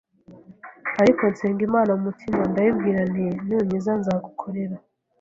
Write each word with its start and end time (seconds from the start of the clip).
ariko 1.01 1.21
nsenga 1.31 1.61
Imana 1.69 1.91
mu 1.97 2.01
mutima 2.07 2.41
ndayibwira 2.51 3.01
nti 3.11 3.25
nunkiza 3.47 3.91
nzagukorera, 3.99 4.75